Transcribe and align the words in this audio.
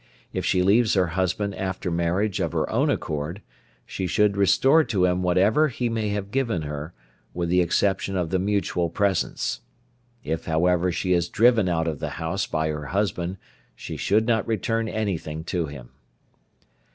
If 0.33 0.43
she 0.47 0.63
leaves 0.63 0.95
her 0.95 1.09
husband 1.13 1.53
after 1.53 1.91
marriage 1.91 2.39
of 2.39 2.53
her 2.53 2.67
own 2.71 2.89
accord, 2.89 3.39
she 3.85 4.07
should 4.07 4.35
restore 4.35 4.83
to 4.83 5.05
him 5.05 5.21
whatever 5.21 5.67
he 5.67 5.89
may 5.89 6.09
have 6.09 6.31
given 6.31 6.63
her, 6.63 6.95
with 7.35 7.49
the 7.49 7.61
exception 7.61 8.17
of 8.17 8.31
the 8.31 8.39
mutual 8.39 8.89
presents. 8.89 9.61
If 10.23 10.45
however 10.45 10.91
she 10.91 11.13
is 11.13 11.29
driven 11.29 11.69
out 11.69 11.87
of 11.87 11.99
the 11.99 12.09
house 12.17 12.47
by 12.47 12.69
her 12.69 12.87
husband 12.87 13.37
she 13.75 13.95
should 13.95 14.25
not 14.25 14.47
return 14.47 14.87
anything 14.89 15.43
to 15.53 15.67
him. 15.67 15.89